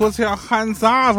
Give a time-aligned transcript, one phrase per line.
[0.00, 1.14] put your hands up。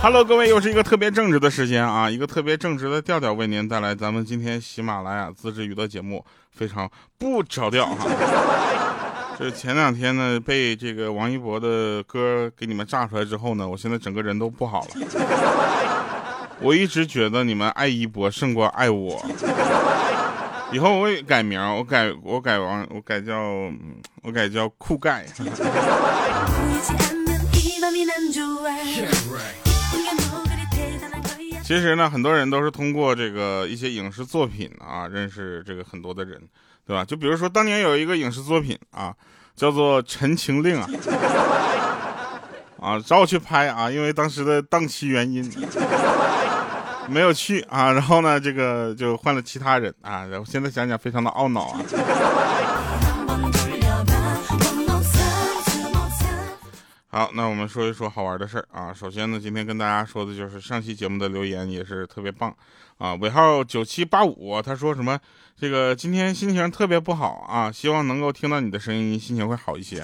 [0.00, 8.06] Hello，各位，又是一个特别正直的时间啊，一个特别正直的调调为您带来咱们今天喜马拉雅自制娱乐节目，非常不着调哈。
[9.38, 14.88] 这前两天呢，被这个王一博的歌给你们炸出来之后呢，我现在整个人都不好了。
[16.58, 19.22] 我一直觉得你们爱一博胜过爱我。
[20.72, 23.38] 以后我会改名，我改我改王，我改叫
[24.22, 25.26] 我改叫酷盖。
[31.62, 36.40] 其实呢，很多人都是通过这个一些影视作品啊，认识这个很多的人，
[36.86, 37.04] 对吧？
[37.04, 39.14] 就比如说当年有一个影视作品啊，
[39.56, 40.88] 叫做《陈情令》啊，
[42.80, 45.50] 啊，找我去拍啊，因为当时的档期原因
[47.08, 51.80] 没有去啊，然后呢，这个就换了其他人啊，然后现在想想非常的懊恼啊。
[57.14, 58.90] 好，那我们说一说好玩的事儿啊。
[58.90, 62.50] 首先呢，今天跟大家说的就是上期节目的留言也是特别棒
[62.96, 63.14] 啊。
[63.16, 65.18] 尾号九七八五，他说什么？
[65.60, 70.02] 这个今天心情特别不好啊，希望能够听到你的声音，心情会好一些。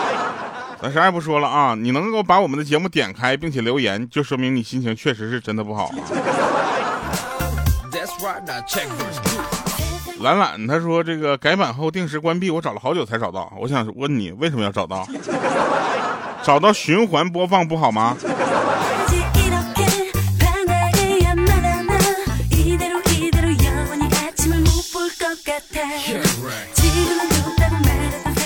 [0.82, 5.86] 咱啥也不说了啊，你能够把我们的节目点开并且留言，就说明你心情确实是真的不好。
[5.86, 5.94] 啊
[10.20, 13.50] 懒懒他说这个改版后定时关闭，我找了好久才找到。
[13.58, 15.08] 我想问你为什么要找到？
[16.42, 18.16] 找到循环播放不好吗？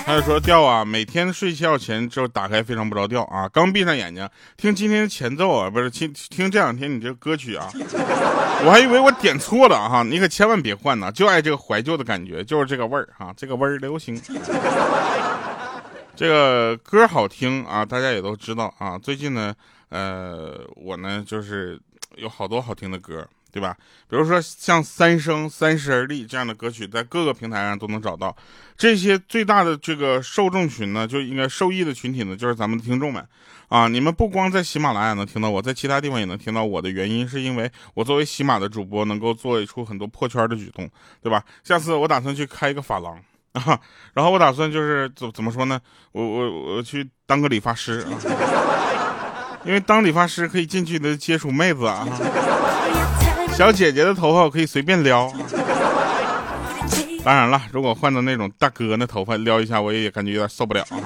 [0.05, 7.71] 他就说调啊，每天睡觉前就打开非常不着调啊，刚闭上眼睛听今天的前奏啊，不是听听这两天你这个歌曲啊，
[8.67, 14.21] 我还以为我点错了哈，你可千万别换呐，就爱这个怀旧的感觉，就是这个味儿哈，这个味儿流行。
[16.15, 18.99] 这个歌好听啊，大家也都知道啊。
[18.99, 19.55] 最近呢，
[19.89, 21.81] 呃，我呢就是
[22.17, 23.75] 有好多好听的歌，对吧？
[24.09, 28.37] 比如说像《三生三十而立》这样的歌曲，在各个平台上都能找到。
[28.77, 33.27] 这些最大的这个受众群呢，就应该受益的群体呢，就是咱们的听众们
[33.69, 33.89] 啊。
[33.89, 40.89] 你们不光在喜马拉雅能听到我，在其他地方也能听到我的原因，是因为我作为喜马的主播，能够做出很多破圈的举动，
[41.22, 41.43] 对吧？
[41.65, 43.19] 下次我打算去开一个发廊。
[43.61, 43.79] 啊，
[44.15, 45.81] 然后我打算就是怎怎么说呢？
[46.13, 48.09] 我我我去当个理发师啊，
[49.65, 52.07] 因为当理发师可以近距离的接触妹子啊，
[53.55, 55.31] 小姐姐的头发我可以随便撩。
[57.25, 60.97] 当然了，如果换到那种大哥那头发撩一下，我也感觉有点受不了啊。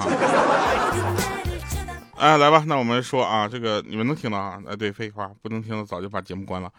[2.17, 4.59] 哎，来吧，那我们说啊，这个你们能听到啊？
[4.67, 6.71] 哎，对，废话，不能听的早就把节目关了。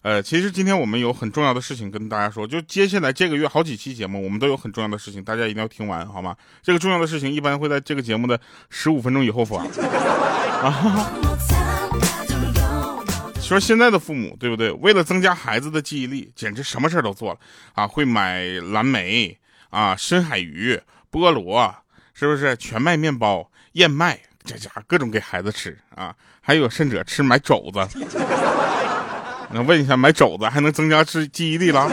[0.00, 6.34] 呃，其实今天我们有很重要的事情跟大家说，就接下来这个月好几期节目，我们都有很重要的事情，大家一定要听完，好吗？
[6.62, 8.40] 这个重要的事情一般会在这个节目的
[8.70, 9.58] 十五分钟以后发。
[10.64, 11.12] 啊，
[13.42, 14.72] 说现在的父母对不对？
[14.72, 17.38] 为了增加孩子的记忆力，简直什么事儿都做了
[17.74, 17.86] 啊！
[17.86, 20.80] 会买蓝莓啊、深海鱼、
[21.12, 21.74] 菠萝，
[22.14, 22.56] 是不是？
[22.56, 24.18] 全麦面包、燕麦。
[24.46, 28.06] 这家各种给孩子吃啊，还有甚者吃买肘子。
[29.50, 31.90] 那问一下，买肘子还能增加记记忆力了？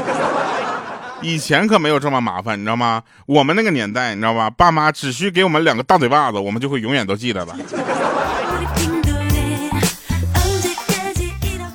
[1.21, 3.01] 以前可没有这么麻烦，你知道吗？
[3.25, 4.49] 我们那个年代，你知道吧？
[4.51, 7.55] 爸妈只需给我们两个大嘴巴子，我们就会永远都记得了。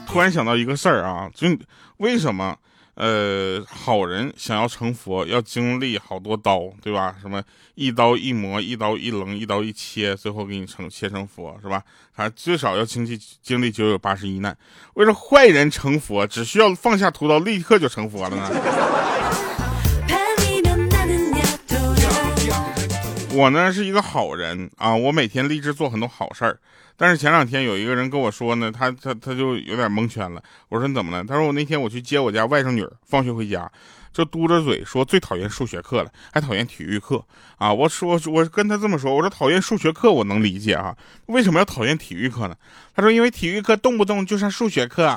[0.06, 1.48] 突然想到一个事儿啊，就
[1.96, 2.56] 为什么？
[2.98, 7.14] 呃，好人想要成佛，要经历好多刀，对吧？
[7.22, 7.40] 什么
[7.76, 11.80] 一刀一磨，一刀一棱，一刀一切，最后给你成切成佛，是吧？
[12.10, 14.56] 还最少要经历经历九九八十一难。
[14.94, 18.50] 为什么坏人成佛，只需要放下屠刀，立刻就成佛了呢？
[23.34, 26.58] 我呢是一个好人啊，我每天立志做很多好事儿。
[26.96, 30.42] 但是前两天有一个人跟我说呢，他他他就有点蒙圈了。
[30.68, 31.22] 我说你怎么了？
[31.24, 33.70] 他说我那天我去接我家外甥女儿，放学回家
[34.12, 37.24] 就嘟着嘴说最讨厌数学课了，还讨厌体育课
[37.56, 37.72] 啊。
[37.72, 40.96] 我说我跟他这么说，我说讨厌数学课我能理解啊，
[41.26, 42.56] 为什么要讨厌体育课呢？
[42.96, 45.16] 他说因为体育课动不动就上数学课。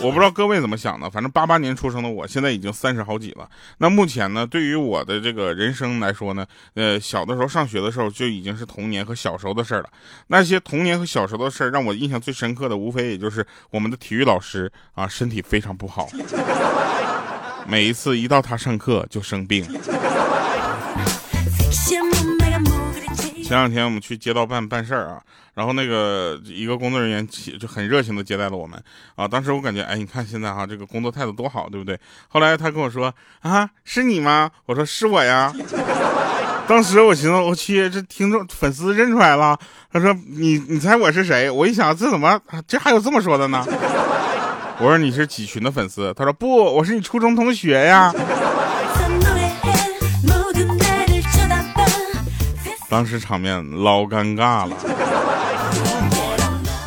[0.00, 3.48] 我不知道各位怎么想的，反正八八年出生的我，现在已经三十好几了。
[3.78, 9.88] 那目前呢，对于我的这个人生来说呢，呃，小的时候上学的时候就已经是童年和小时候的事儿了。
[10.28, 16.08] 那些童年和小时候的事儿，让我印象最深刻的，无非也就是我们的体育老师啊，身体非常不好，
[17.66, 19.66] 每一次一到他上课就生病。
[23.46, 25.22] 前两天我们去街道办办事儿啊，
[25.54, 28.76] 然后那个一个工作人员起就很热情的接待了我们
[29.14, 29.28] 啊。
[29.28, 31.96] 当时我感觉，哎，你看现在哈这个工作态度多好，对不对？
[32.26, 34.50] 后来他跟我说啊，是你吗？
[34.66, 35.52] 我说是我呀。
[36.66, 39.56] 当时我寻思，我去，这听众粉丝认出来了。
[39.92, 43.64] 他说：“你你猜我是谁？”我一想，这怎么这还有这么说的呢？
[44.80, 46.12] 我说你是几群的粉丝？
[46.14, 48.12] 他说不，我是你初中同学呀。
[52.88, 54.76] 当时场面老尴尬了。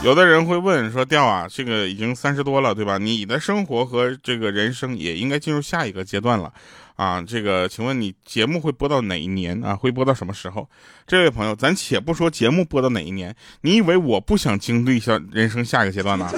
[0.02, 2.98] 有的人会问说：“调啊，这个已经三十多了，对吧？
[2.98, 6.54] 你的生活和这个人生也应该进入下一个阶段了，
[6.96, 9.76] 啊，这个，请问你节目会播到哪一年啊？
[9.76, 10.66] 会播到什么时候？”
[11.06, 16.32] 这位朋友，咱且不说节目播到哪一年，你以为我不想经历下人生下一个阶段呢？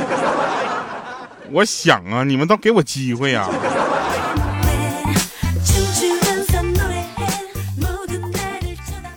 [1.52, 3.48] 我想啊，你们倒给我机会啊！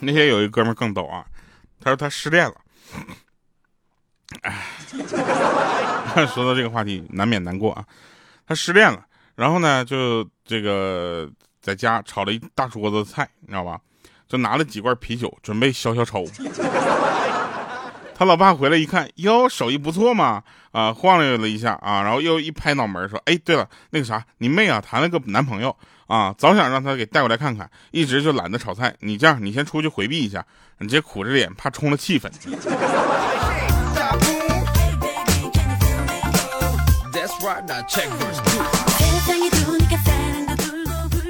[0.05, 1.25] 那天有一哥们更逗啊，
[1.81, 2.55] 他说他失恋了。
[4.43, 4.67] 哎，
[6.27, 7.85] 说到这个话题，难免难过啊。
[8.47, 9.05] 他失恋了，
[9.35, 11.31] 然后呢，就这个
[11.61, 13.81] 在家炒了一大桌子菜，你知道吧？
[14.27, 16.25] 就拿了几罐啤酒，准备消消愁。
[18.17, 25.77] 他老爸回来一看，哟，手艺不错嘛，啊，晃悠了一下啊，然后又一拍脑门说：“哎，对了，那个啥，你妹啊，谈了个男朋友
[26.07, 28.95] 啊，早想让他给带过来看看，一直就懒得炒菜。
[29.01, 30.47] 你这样，你先出去回避一下，
[30.79, 32.31] 你这苦着脸，怕冲了气氛。”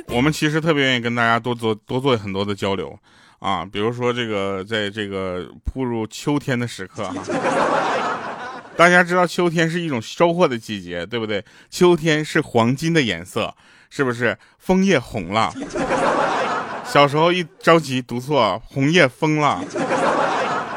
[0.09, 2.97] 我们其实特别愿意跟大家多做多做很多的交流
[3.45, 7.23] 啊，比如说这个在这个步入秋天的时刻哈，
[8.75, 11.45] 大家知道秋天是一种收获的季节，对不对？
[11.69, 13.55] 秋天是黄金的颜色，
[13.91, 14.35] 是不是？
[14.59, 15.53] 枫叶红了，
[16.87, 19.61] 小时候一着急读错，红叶疯了。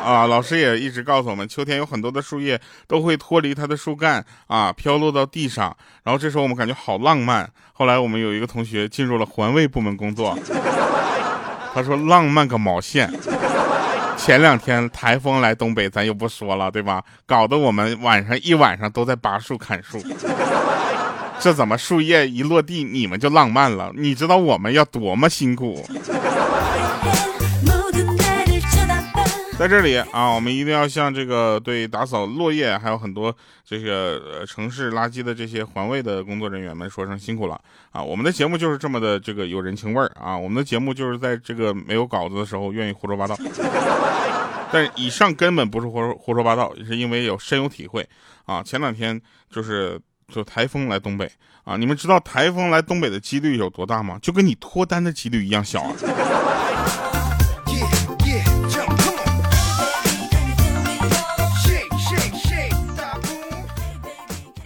[0.03, 5.73] 啊，老师也一直告诉我们，秋天有很多的树叶都会脱离它的树干啊，飘落到地上。
[6.03, 7.49] 然后这时候我们感觉好浪漫。
[7.71, 10.37] 后来我们有一个同学进入了环卫部门工作，
[11.77, 13.07] 他说浪漫个毛线！
[14.17, 17.03] 前两天台风来东北，咱又不说了，对吧？
[17.27, 20.01] 搞得我们晚上一晚上都在拔树砍树。
[21.39, 23.91] 这怎么树叶一落地，你们就浪漫了？
[23.95, 25.87] 你知道我们要多么辛苦？
[29.57, 37.59] 在这里啊，我们一定要向这个对打扫落叶还有很多这个城市垃圾的这些环卫的工作人员们说声辛苦了
[37.91, 37.99] 啊！
[38.01, 40.37] 我们的节目就是这么的这个有人情味儿啊！
[40.37, 43.35] 我们的节目就是在这个没有稿子的时候愿意胡说八道，
[44.71, 48.07] 但以上根本不是胡胡说八道，是因为有深有体会
[48.45, 48.61] 啊！
[48.61, 49.19] 前两天
[49.49, 49.99] 就是
[50.31, 51.27] 就台风来东北
[51.63, 54.19] 啊，你们知道台风来东北的几率有多大吗？
[54.21, 55.93] 就跟你脱单的几率一样小啊！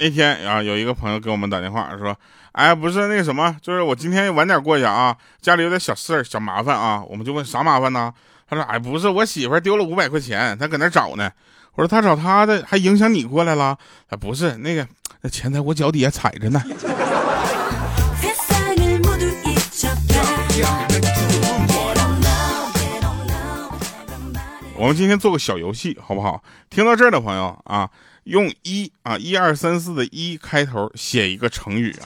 [0.01, 2.17] 那天啊，有一个朋友给我们打电话说
[2.53, 8.11] ：“哎，不是那个什么，就是我今天晚点过去啊，家里有点小事儿、小麻烦啊。”我们就问啥麻烦呢？
[8.49, 11.29] 他说：“哎，不是，我媳妇丢了五百块钱，她搁那找呢。”
[11.77, 13.77] 我说：“她找她的，还影响你过来了？”
[14.09, 14.87] 啊，不是，那个
[15.21, 16.59] 那钱在我脚底下踩着呢。
[24.75, 26.41] 我们今天做个小游戏，好不好？
[26.71, 27.87] 听到这儿的朋友啊。
[28.25, 32.05] 用一啊一二三四的一开头写一个成语啊，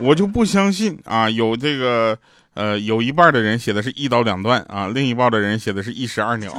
[0.00, 2.18] 我就不相信啊，有这个
[2.54, 6.50] 呃有一半的人写的是一刀两断啊，另一半的人写的是一石二鸟。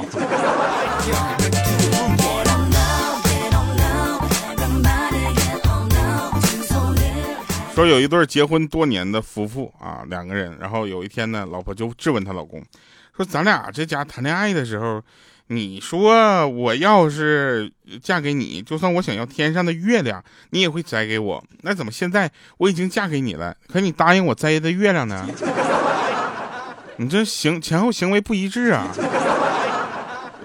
[7.74, 12.64] 说有一对结婚多年的夫妇啊，两个人，然后有一天呢，老婆就质问她老公，
[13.16, 15.02] 说咱俩这家谈恋爱的时候。
[15.48, 17.70] 你说我要是
[18.02, 21.44] 嫁给你，就算我想要天上的月亮，你也会摘给我。
[21.62, 25.28] 那怎么现在我已经嫁给你了，可你答应我摘的月亮呢？
[26.98, 28.88] 你这行前后行为不一致啊！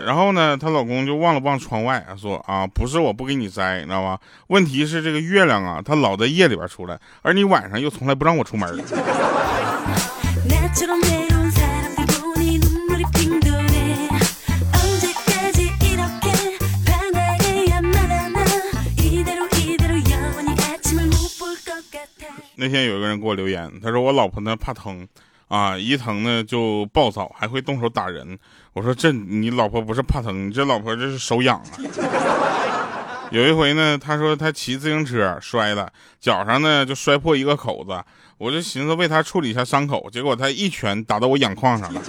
[0.06, 4.20] 然后呢，她老公就望了望窗外，说啊，不是我不给你摘，你知道吧？
[4.48, 8.70] 问题是这个月亮啊，它老在夜里边出来，而你晚上又从来不让我出门。
[22.72, 25.08] 天有一个人给我留言，他说我老婆呢怕疼，
[25.48, 28.40] 啊一疼呢就暴躁，还会动手打人。
[28.74, 31.70] 我说这你老婆不是怕疼，你这老婆这是手痒啊。
[33.32, 38.04] 有一回呢，他说他骑自行车摔了，脚上呢就摔破一个口子，
[38.38, 42.02] 我就寻思为他处理一下伤口，结果他一拳打到我眼眶上了，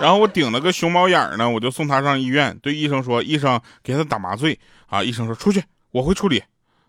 [0.00, 6.42] 然后我顶了个熊猫眼呢，我就送他上医院，对医生说，医生给他打麻醉啊，医生说出去，我会处理。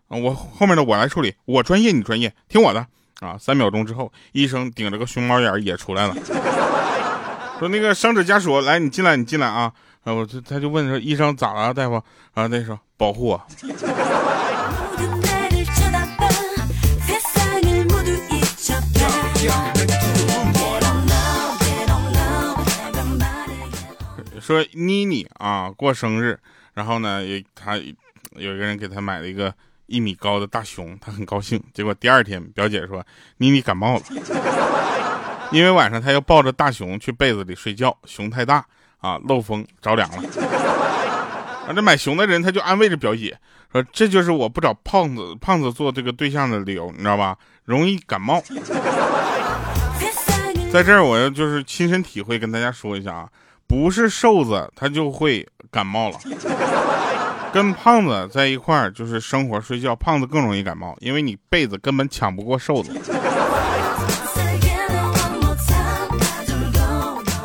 [0.08, 2.86] 啊我后面的我来处理，我专业你专业，听我的
[3.20, 6.14] 啊，三秒钟之后，医生顶着个熊猫眼也出来了，
[7.58, 9.72] 说那个伤者家属来，你进来，你进来啊。
[10.04, 11.94] 啊，我就他就问说医生咋了，大夫
[12.34, 13.42] 啊，那说保护我。
[24.38, 26.38] 说妮妮啊过生日，
[26.74, 29.54] 然后呢，也他有一个人给他买了一个
[29.86, 31.62] 一米高的大熊，他很高兴。
[31.72, 33.04] 结果第二天，表姐说
[33.36, 34.02] 妮妮感冒了，
[35.52, 38.64] 因为晚上她要抱着大熊去被子里睡觉，熊太大
[38.98, 40.22] 啊，漏风着凉了。
[41.66, 43.38] 啊，这买熊的人他就安慰着表姐
[43.72, 47.36] 说，这就是我不找胖子胖子做这个对象的理由，你知道吧？
[47.64, 48.42] 容易感冒。
[50.72, 53.28] 在这儿我要就是亲身体会跟大家说一下啊。
[53.66, 56.18] 不是瘦子，他就会感冒了。
[57.54, 62.90] 跟胖子在一块儿就是生活睡觉，胖子更容易感冒，因为你被子根本抢不过瘦子。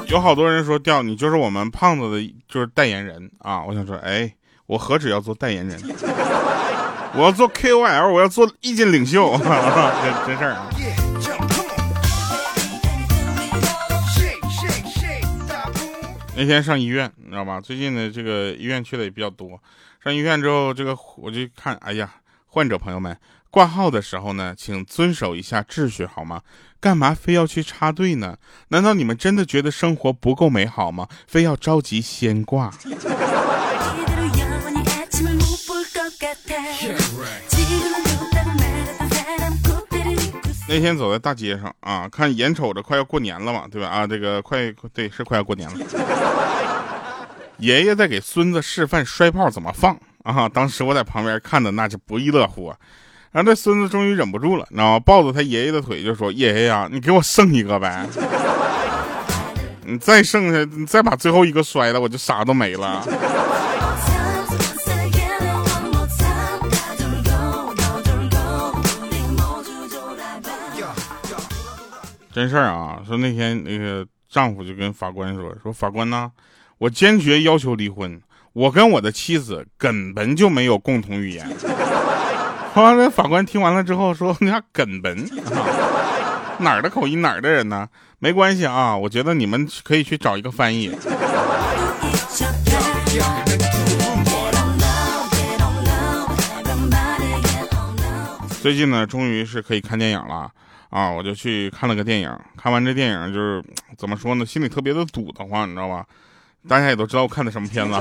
[0.08, 3.64] 有好多人说调你就是我们胖子的，就是代言人啊！
[3.64, 4.34] 我想说，哎，
[4.66, 5.80] 我何止要做代言人，
[7.14, 10.58] 我要做 KOL，我要做意见领袖， 真真事儿！
[16.36, 17.62] 那天上医院，你知道吧？
[17.62, 19.62] 最近的这个医院去的也比较多。
[20.02, 22.10] 上医院之后，这个我就看，哎呀，
[22.48, 23.18] 患者朋友们，
[23.52, 26.42] 挂号的时候呢，请遵守一下秩序好吗？
[26.80, 28.38] 干嘛非要去插队呢？
[28.70, 31.06] 难道你们真的觉得生活不够美好吗？
[31.28, 32.72] 非要着急先挂？
[40.70, 43.90] 那天走在大街上啊，看眼瞅着快要过年了嘛，对吧？
[43.90, 46.79] 啊，这个快对是快要过年了。
[47.60, 50.48] 爷爷在给孙子示范摔炮怎么放啊！
[50.48, 52.78] 当时我在旁边看的那是不亦乐乎啊。
[53.32, 55.00] 然后这孙子终于忍不住了，你知道吗？
[55.00, 58.08] 抱着他爷爷的腿就说：“爷爷呀，你给我剩一个呗，
[59.86, 63.06] 你再剩下，你再把最后一个摔了，我就啥都没了。”
[72.32, 73.02] 真事儿啊！
[73.06, 76.32] 说那天那个丈夫就跟法官说：“说法官呢，
[76.80, 78.20] 我坚决要求离婚。
[78.54, 81.48] 我跟我的妻子根本就没有共同语言。”
[82.76, 85.16] 完了，法官听完了之后说：“你看根本
[86.60, 87.88] 哪儿的口音哪儿的人呢？
[88.20, 90.90] 没关系啊，我觉得你们可以去找一个翻译。
[98.62, 100.50] ”最近呢，终于是可以看电影了。
[100.90, 103.64] 啊，我就去看了个电影，看完这电影就是
[103.98, 106.06] 怎么说呢，心里特别的堵得慌，你知道吧？
[106.68, 107.94] 大家也都知道我看的什么片子，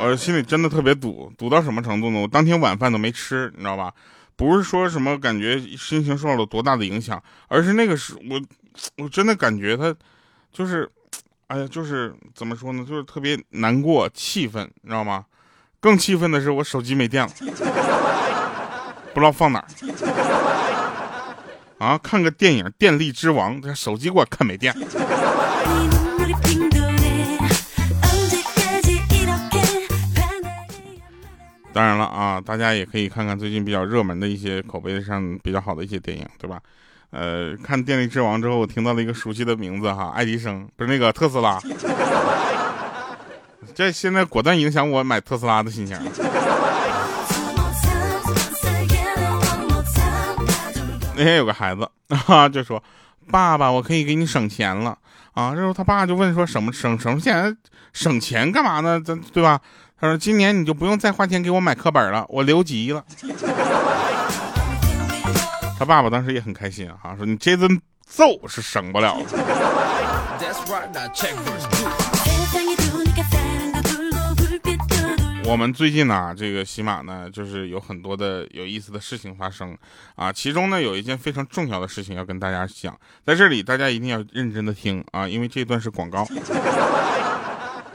[0.00, 2.20] 我心里真的特别堵，堵到什么程度呢？
[2.20, 3.92] 我当天晚饭都没吃，你知道吧？
[4.36, 8.40] 不是说什么感觉心情受到了多大的影响，而是那个是我，
[8.98, 9.94] 我真的感觉他
[10.52, 10.90] 就是，
[11.46, 15.24] 哎呀，就是怎么说呢，就是特别难过、气愤，你知道吗？
[15.80, 17.30] 更气愤的是我手机没电了，
[19.14, 19.66] 不知道放哪儿。
[21.78, 24.74] 啊，看个电影《电力之王》，这手机给我看没电。
[31.76, 36.58] 当然了啊，大家也可以看看最近比较热门的一些口碑上比较好的一些电影，对吧？
[37.10, 41.60] 呃，看《电力之王》之后，我听到了一个熟悉的名字哈，爱迪生，不是那个特斯拉。
[43.74, 45.94] 这现在果断影响我买特斯拉的心情。
[51.14, 51.86] 那天有个孩子
[52.26, 52.82] 啊， 就说
[53.30, 54.96] ：“爸爸，我可以给你省钱了
[55.32, 57.56] 啊。”然后他爸就问说：“省么省什么钱？
[57.92, 59.00] 省钱干嘛呢？
[59.04, 59.60] 咱对吧？”
[60.00, 63.04] 他说：“今年你就不用再花钱给我买课本了，我留级了。”
[65.78, 69.26] 他爸爸当时也很开心啊，说：“你这顿揍是省不了了。”
[75.48, 79.78] 我们最近呢，这个喜马呢，就是有很多的有意思的事情发生
[80.16, 80.30] 啊。
[80.32, 86.26] 其中呢，有一件非常重要的事情要跟大家讲，在这里大家一定要认真的听啊，因为这段是广告。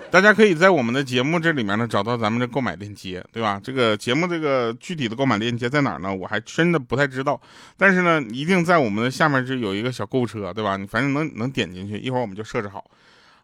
[0.10, 3.60] 大家可以在我们的节目这里面呢找到咱们的购买链接，对吧？
[3.62, 6.14] 这个节目这个具体的购买链接在哪儿呢？
[6.14, 7.40] 我还真的不太知道，
[7.76, 10.78] 但是呢，一定在我们的下面就有一个小购物车，对吧？
[10.78, 12.84] 你反正能能点进去，一会儿我们就设置好。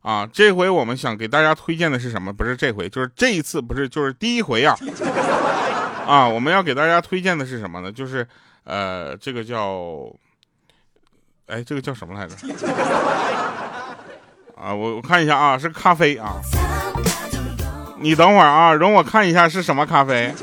[0.01, 2.31] 啊这回我们想给大家推荐的是什么？
[2.33, 4.75] 不是这回就是这一次不是就是第一回呀
[6.05, 7.91] 啊 我们要给大家推荐的是什么呢？
[7.91, 8.25] 就是
[8.63, 10.09] 呃这个叫
[11.47, 12.35] 哎这个叫什么来着？
[14.59, 16.35] 啊我我看一下啊是咖啡啊。
[17.99, 20.33] 你等会儿啊容我看一下是什么咖啡。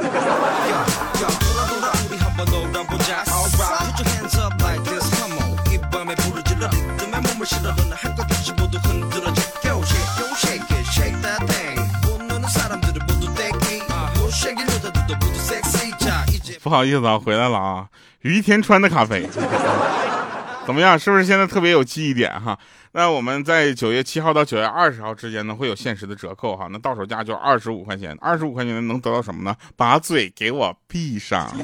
[16.65, 17.87] 不好意思啊，回来了啊，
[18.23, 19.29] 于田川的咖啡，
[20.65, 20.99] 怎么样？
[20.99, 22.59] 是不是现在特别有记忆点哈？
[22.93, 26.67] 那我们在九月七号到九月二十号之间呢，会有限时的折扣哈。
[26.71, 29.55] 那到手价就二十五块钱，二十五块钱能得到什么呢？
[29.77, 31.55] 把嘴给我闭上，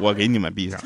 [0.00, 0.80] 我给你们闭上。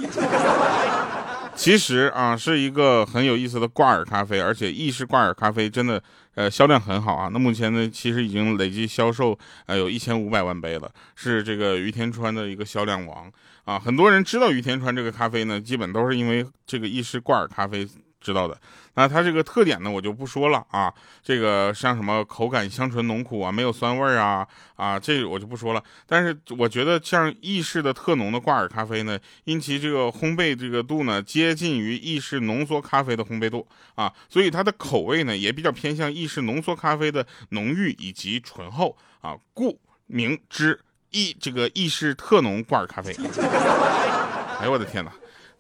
[1.56, 6.02] 其实啊，是一个很有意思的挂耳咖啡，而且意式挂耳咖啡真的
[6.34, 7.30] 呃销量很好啊。
[7.32, 13.32] 那目前呢，其实已经累计销售呃有一千五百万杯了，是这个于田川的一个销量王
[13.64, 13.78] 啊。
[13.78, 17.88] 很多人知道于田川这个咖啡呢，基本都是因为这个意式挂耳咖啡。
[18.24, 18.58] 知道的，
[18.94, 20.90] 那它这个特点呢，我就不说了啊。
[21.22, 25.84] 这个像什么口感香醇浓苦啊，没有酸味啊啊，这我就不说了。
[26.06, 43.14] 但是我觉得像意式的特浓的挂耳咖啡呢，因其这个烘焙这个度呢，接近于意式浓缩咖啡的烘焙度啊，所以它的口味呢也比较偏向意式浓缩咖啡的浓郁以及醇厚啊，故名之意这个意式特浓挂耳咖啡。
[44.60, 45.12] 哎呦我的天哪！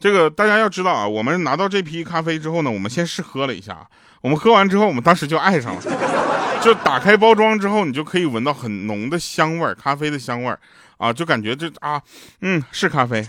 [0.04, 3.88] 这个大家要知道啊，我们拿到这批咖啡之后呢，我们先试喝了一下。
[4.20, 6.60] 我们喝完之后，我们当时就爱上了。
[6.62, 10.60] 就打开包装之后，你就可以闻到很浓的香味儿，咖啡的香味儿
[10.98, 11.98] 啊，就感觉这啊，
[12.42, 13.24] 嗯，是咖啡，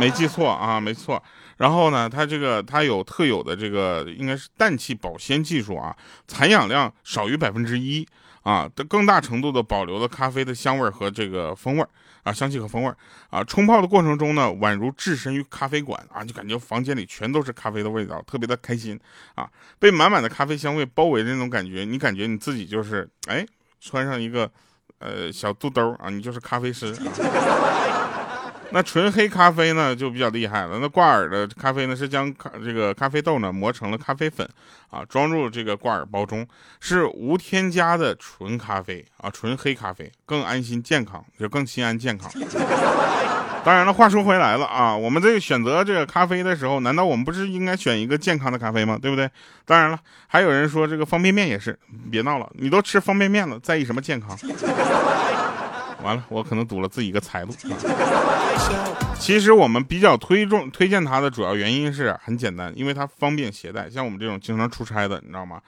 [0.00, 1.22] 没记错啊，没错。
[1.58, 5.94] 然后呢，它这个它有特有的这个应该是氮气保鲜技术啊，
[6.26, 8.04] 残氧量少于百分之一。
[8.42, 11.86] 啊，的更大程度的保留了咖啡的香味和这个风味
[12.24, 12.92] 啊，香气和风味
[13.30, 13.44] 啊。
[13.44, 18.98] 冲泡的过程中呢，宛如置身于咖啡馆啊，就感觉房间里全都是咖啡的味道，特别的开心
[19.36, 19.48] 啊。
[19.78, 23.46] 被满满的咖啡香味包围的那种感觉，你感觉你自己就是哎，
[23.80, 24.50] 穿上一个
[24.98, 26.92] 呃小肚兜啊，你就是咖啡师。
[28.74, 30.80] 那纯黑咖啡呢就比较厉害了。
[30.80, 34.44] 那挂耳的咖啡呢是将咖这个咖啡豆呢磨成了咖啡粉
[34.90, 36.44] 啊，装入这个挂耳包中，
[36.80, 42.28] 是无添加的纯咖啡啊，纯黑咖啡更安心健康，就更心安健康。
[43.64, 48.98] 当然了，话说回来了啊，我们这个选择这个咖啡的时候，难道我们不是应该选一个健康的咖啡吗？
[49.00, 49.30] 对不对？
[49.64, 51.78] 当然了，还有人说这个方便面也是，
[52.10, 54.36] 别闹了，你都吃方便面了，在意什么健康？
[56.02, 57.54] 完了，我可能堵了自己一个财路。
[59.18, 63.88] 其实我们比较推重推荐它的主要原因是很简单，因为它方便携带。
[63.88, 65.60] 像我们这种经常出差的，你知道吗？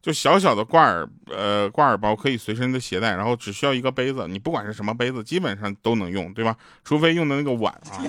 [0.00, 6.56] 就小小的挂耳，呃，挂耳包可以随身的携带，然后只需要一个杯子，你不管是什么杯子，基本上都能用，对吧？
[6.84, 8.02] 除非用的那个碗啊，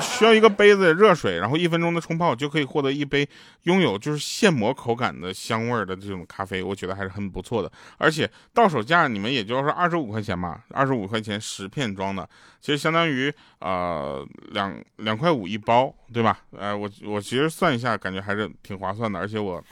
[0.00, 3.28] 需要一个杯子、热水，然后一分钟的冲泡就可以获得一杯
[3.62, 7.70] 拥有就是现磨口感的香味的这种咖啡，我觉得还是很不错的。
[7.98, 12.28] 而且到手价你们也就是二十五块钱嘛，二十五块钱十片装的，
[12.60, 16.38] 其实相当于呃两两块五一包，对吧？
[16.56, 19.62] 呃，我我其实算一下，感觉还是挺划算的，而且我。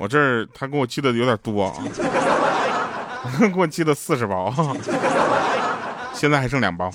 [0.00, 1.74] 我这儿他给我寄的有点多啊，
[3.52, 4.54] 给我寄了四十包，
[6.14, 6.88] 现在还剩两包。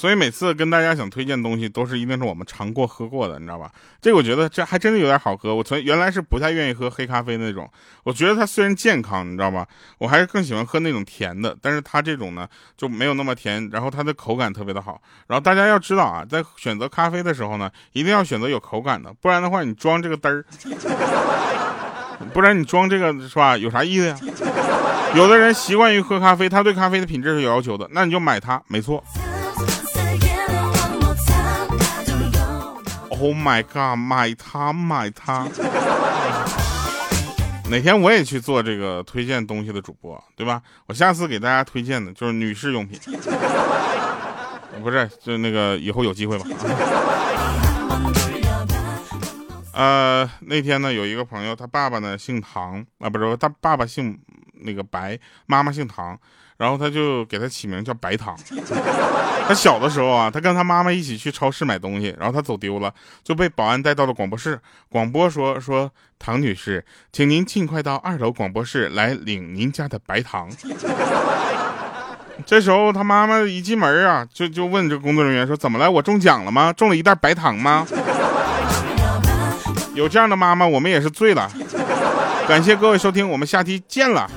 [0.00, 3.70] 所以每次跟大家想推荐东西，都是一定是我们尝过喝过的，你知道吧？
[4.00, 5.54] 这个我觉得这还真的有点好喝。
[5.54, 7.70] 我从原来是不太愿意喝黑咖啡那种，
[8.02, 9.68] 我觉得它虽然健康，你知道吧？
[9.98, 11.54] 我还是更喜欢喝那种甜的。
[11.60, 14.98] 但是它这种呢就没有那么甜，然后它的口感特别的好。
[15.26, 20.42] 然后大家要知道啊，在选择咖啡的时候呢，一定要选择有口感的，不然的话你装这个嘚儿，
[22.32, 23.54] 不然你装这个是吧？
[23.54, 24.16] 有啥意思呀？
[25.14, 29.04] 有的人习惯于喝咖啡，他对咖啡的品质是有要求的，那你就买它，没错。
[33.20, 35.46] Oh my god，买它买它！
[37.68, 40.62] 哪天我也去做这个推荐东西的主播，对吧？
[40.86, 42.98] 我下次给大家推荐的就是女士用品，
[44.82, 46.46] 不是，就那个以后有机会吧。
[49.74, 54.18] 呃，那天呢，有一个朋友，他爸爸呢姓唐啊，不是，他爸爸姓
[54.54, 56.18] 那个白，妈妈姓唐。
[56.60, 58.36] 然后他就给他起名叫白糖。
[59.48, 62.92] 他小的时候啊，他跟他妈妈一起去超市买东西，然后他走丢了，
[63.24, 64.60] 就被保安带到了广播室。
[64.90, 70.50] 广播说说唐女士，请您尽快到二楼广播室来领您家的白糖。
[72.44, 75.90] 这时候他妈妈一进门啊，就就问这工作人员说：“怎么了？
[75.90, 76.70] 我中奖了吗？
[76.74, 77.86] 中了一袋白糖吗？”
[79.96, 81.50] 有这样的妈妈，我们也是醉了。
[82.46, 84.30] 感谢各位收听，我们下期见了。